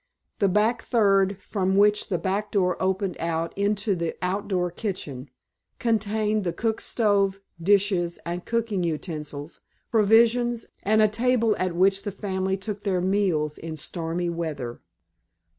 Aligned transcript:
The 0.39 0.49
back 0.49 0.81
third, 0.81 1.37
from 1.39 1.75
which 1.75 2.07
the 2.09 2.17
back 2.17 2.49
door 2.51 2.75
opened 2.81 3.17
out 3.19 3.55
into 3.55 3.95
the 3.95 4.15
outdoor 4.19 4.71
kitchen, 4.71 5.29
contained 5.77 6.43
the 6.43 6.53
cook 6.53 6.81
stove, 6.81 7.39
dishes 7.61 8.17
and 8.25 8.43
cooking 8.43 8.83
utensils, 8.83 9.61
provisions, 9.91 10.65
and 10.81 11.03
a 11.03 11.07
table 11.07 11.55
at 11.57 11.75
which 11.75 12.01
the 12.01 12.11
family 12.11 12.57
took 12.57 12.81
their 12.81 12.99
meals 12.99 13.59
in 13.59 13.75
stormy 13.77 14.27
weather. 14.27 14.81